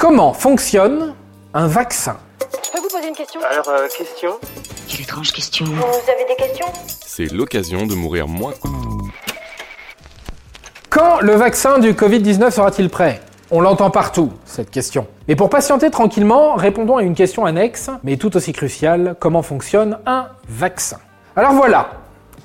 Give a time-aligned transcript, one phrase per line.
[0.00, 1.14] Comment fonctionne
[1.52, 2.16] un vaccin
[2.64, 4.30] Je peux vous poser une question Alors, euh, question
[4.88, 5.66] Quelle étrange question.
[5.66, 6.64] Vous avez des questions
[7.04, 8.54] C'est l'occasion de mourir moins.
[10.88, 13.20] Quand le vaccin du Covid-19 sera-t-il prêt?
[13.50, 15.06] On l'entend partout, cette question.
[15.28, 19.98] Mais pour patienter tranquillement, répondons à une question annexe, mais tout aussi cruciale, comment fonctionne
[20.06, 20.96] un vaccin?
[21.36, 21.90] Alors voilà,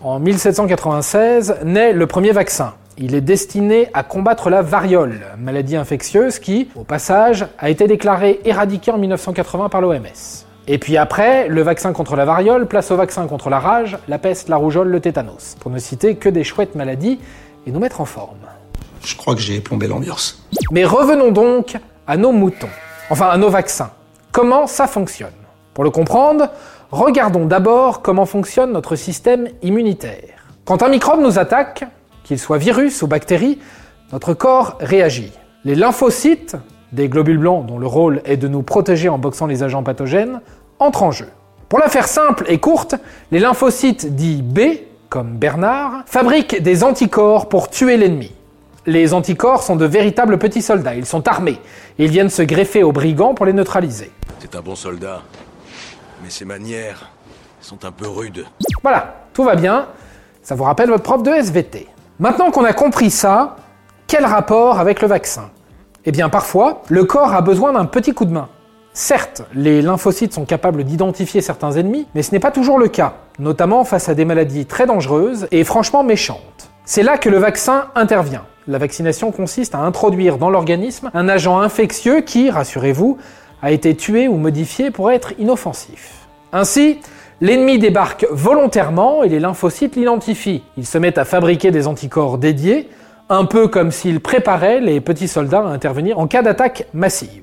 [0.00, 2.74] en 1796 naît le premier vaccin.
[2.96, 8.38] Il est destiné à combattre la variole, maladie infectieuse qui, au passage, a été déclarée
[8.44, 10.44] éradiquée en 1980 par l'OMS.
[10.68, 14.18] Et puis après, le vaccin contre la variole place au vaccin contre la rage, la
[14.18, 17.18] peste, la rougeole, le tétanos, pour ne citer que des chouettes maladies
[17.66, 18.38] et nous mettre en forme.
[19.02, 20.46] Je crois que j'ai plombé l'ambiance.
[20.70, 21.76] Mais revenons donc
[22.06, 22.70] à nos moutons,
[23.10, 23.90] enfin à nos vaccins.
[24.30, 25.32] Comment ça fonctionne?
[25.74, 26.48] Pour le comprendre,
[26.92, 30.46] regardons d'abord comment fonctionne notre système immunitaire.
[30.64, 31.84] Quand un microbe nous attaque,
[32.24, 33.60] qu'il soit virus ou bactérie,
[34.12, 35.32] notre corps réagit.
[35.64, 36.56] Les lymphocytes,
[36.92, 40.40] des globules blancs dont le rôle est de nous protéger en boxant les agents pathogènes,
[40.78, 41.28] entrent en jeu.
[41.68, 42.94] Pour la faire simple et courte,
[43.30, 44.60] les lymphocytes dits B,
[45.08, 48.32] comme Bernard, fabriquent des anticorps pour tuer l'ennemi.
[48.86, 51.58] Les anticorps sont de véritables petits soldats, ils sont armés,
[51.98, 54.10] et ils viennent se greffer aux brigands pour les neutraliser.
[54.40, 55.22] C'est un bon soldat.
[56.22, 57.10] Mais ses manières
[57.60, 58.44] sont un peu rudes.
[58.82, 59.86] Voilà, tout va bien,
[60.42, 61.88] ça vous rappelle votre prof de SVT.
[62.20, 63.56] Maintenant qu'on a compris ça,
[64.06, 65.50] quel rapport avec le vaccin?
[66.04, 68.48] Eh bien parfois, le corps a besoin d'un petit coup de main.
[68.92, 73.14] Certes, les lymphocytes sont capables d'identifier certains ennemis, mais ce n'est pas toujours le cas,
[73.40, 76.70] notamment face à des maladies très dangereuses et franchement méchantes.
[76.84, 78.44] C'est là que le vaccin intervient.
[78.68, 83.18] La vaccination consiste à introduire dans l'organisme un agent infectieux qui, rassurez-vous,
[83.60, 86.28] a été tué ou modifié pour être inoffensif.
[86.52, 87.00] Ainsi,
[87.40, 90.62] l'ennemi débarque volontairement et les lymphocytes l'identifient.
[90.76, 92.88] Ils se mettent à fabriquer des anticorps dédiés,
[93.28, 97.42] un peu comme s'ils préparaient les petits soldats à intervenir en cas d'attaque massive.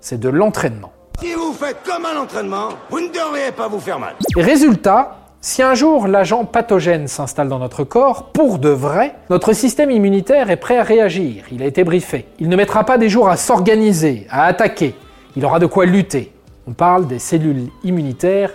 [0.00, 0.92] C'est de l'entraînement.
[1.20, 4.14] Si vous faites comme un entraînement, vous ne devriez pas vous faire mal.
[4.36, 9.52] Et résultat, si un jour l'agent pathogène s'installe dans notre corps, pour de vrai, notre
[9.52, 12.26] système immunitaire est prêt à réagir, il a été briefé.
[12.38, 14.94] Il ne mettra pas des jours à s'organiser, à attaquer,
[15.36, 16.32] il aura de quoi lutter.
[16.66, 18.54] On parle des cellules immunitaires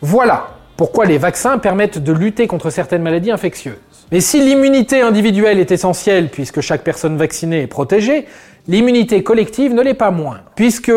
[0.00, 3.74] Voilà pourquoi les vaccins permettent de lutter contre certaines maladies infectieuses.
[4.12, 8.26] Mais si l'immunité individuelle est essentielle puisque chaque personne vaccinée est protégée,
[8.66, 10.40] l'immunité collective ne l'est pas moins.
[10.56, 10.92] Puisque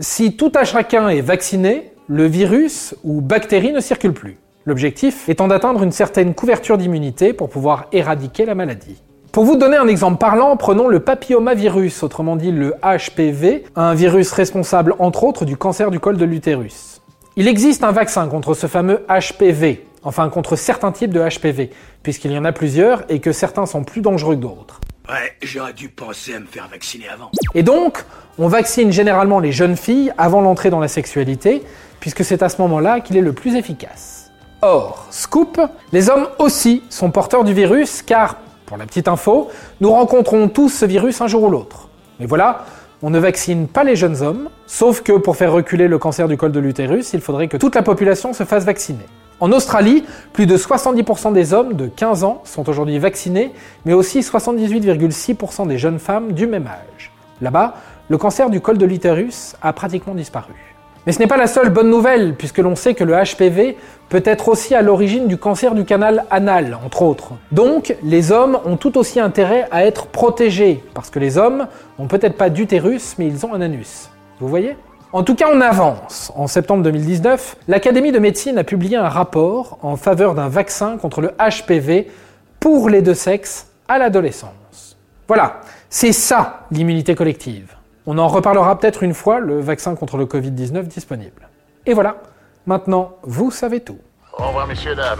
[0.00, 4.38] si tout à chacun est vacciné, le virus ou bactérie ne circule plus.
[4.66, 9.02] L'objectif étant d'atteindre une certaine couverture d'immunité pour pouvoir éradiquer la maladie.
[9.30, 14.30] Pour vous donner un exemple parlant, prenons le papillomavirus, autrement dit le HPV, un virus
[14.30, 16.93] responsable entre autres du cancer du col de l'utérus.
[17.36, 21.70] Il existe un vaccin contre ce fameux HPV, enfin contre certains types de HPV,
[22.04, 24.80] puisqu'il y en a plusieurs et que certains sont plus dangereux que d'autres.
[25.08, 27.32] Ouais, j'aurais dû penser à me faire vacciner avant.
[27.56, 28.04] Et donc,
[28.38, 31.64] on vaccine généralement les jeunes filles avant l'entrée dans la sexualité,
[31.98, 34.30] puisque c'est à ce moment-là qu'il est le plus efficace.
[34.62, 39.90] Or, scoop, les hommes aussi sont porteurs du virus, car, pour la petite info, nous
[39.90, 41.88] rencontrons tous ce virus un jour ou l'autre.
[42.20, 42.64] Mais voilà,
[43.02, 46.36] on ne vaccine pas les jeunes hommes, sauf que pour faire reculer le cancer du
[46.36, 49.06] col de l'utérus, il faudrait que toute la population se fasse vacciner.
[49.40, 53.52] En Australie, plus de 70% des hommes de 15 ans sont aujourd'hui vaccinés,
[53.84, 57.12] mais aussi 78,6% des jeunes femmes du même âge.
[57.40, 57.74] Là-bas,
[58.08, 60.73] le cancer du col de l'utérus a pratiquement disparu.
[61.06, 63.76] Mais ce n'est pas la seule bonne nouvelle, puisque l'on sait que le HPV
[64.08, 67.32] peut être aussi à l'origine du cancer du canal anal, entre autres.
[67.52, 71.66] Donc, les hommes ont tout aussi intérêt à être protégés, parce que les hommes
[71.98, 74.08] n'ont peut-être pas d'utérus, mais ils ont un anus.
[74.40, 74.76] Vous voyez?
[75.12, 76.32] En tout cas, on avance.
[76.34, 81.20] En septembre 2019, l'Académie de médecine a publié un rapport en faveur d'un vaccin contre
[81.20, 82.10] le HPV
[82.58, 84.96] pour les deux sexes à l'adolescence.
[85.28, 87.76] Voilà, c'est ça l'immunité collective.
[88.06, 91.48] On en reparlera peut-être une fois, le vaccin contre le Covid-19 disponible.
[91.86, 92.22] Et voilà,
[92.66, 93.98] maintenant, vous savez tout.
[94.38, 95.18] Au revoir, messieurs, dames.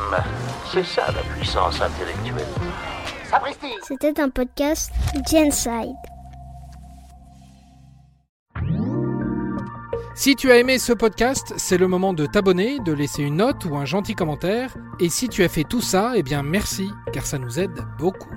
[0.70, 2.46] C'est ça la puissance intellectuelle.
[3.82, 4.92] C'était un podcast
[5.30, 5.94] Genside.
[10.14, 13.64] Si tu as aimé ce podcast, c'est le moment de t'abonner, de laisser une note
[13.64, 14.76] ou un gentil commentaire.
[15.00, 18.30] Et si tu as fait tout ça, eh bien merci, car ça nous aide beaucoup.